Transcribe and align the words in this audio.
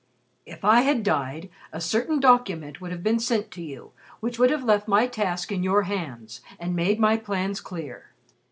If 0.47 0.65
I 0.65 0.81
had 0.81 1.03
died, 1.03 1.51
a 1.71 1.79
certain 1.79 2.19
document 2.19 2.81
would 2.81 2.89
have 2.89 3.03
been 3.03 3.19
sent 3.19 3.51
to 3.51 3.61
you 3.61 3.91
which 4.19 4.39
would 4.39 4.49
have 4.49 4.63
left 4.63 4.87
my 4.87 5.05
task 5.05 5.51
in 5.51 5.61
your 5.61 5.83
hands 5.83 6.41
and 6.59 6.75
made 6.75 6.99
my 6.99 7.17
plans 7.17 7.61
clear. 7.61 8.09